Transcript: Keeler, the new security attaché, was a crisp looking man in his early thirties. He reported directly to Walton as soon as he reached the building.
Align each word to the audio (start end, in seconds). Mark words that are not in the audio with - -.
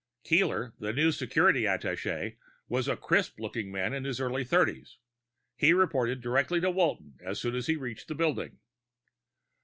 Keeler, 0.23 0.73
the 0.79 0.93
new 0.93 1.11
security 1.11 1.61
attaché, 1.65 2.37
was 2.67 2.87
a 2.87 2.97
crisp 2.97 3.39
looking 3.39 3.71
man 3.71 3.93
in 3.93 4.03
his 4.03 4.19
early 4.19 4.43
thirties. 4.43 4.97
He 5.55 5.73
reported 5.73 6.21
directly 6.21 6.59
to 6.61 6.71
Walton 6.71 7.19
as 7.23 7.39
soon 7.39 7.53
as 7.53 7.67
he 7.67 7.75
reached 7.75 8.07
the 8.07 8.15
building. 8.15 8.57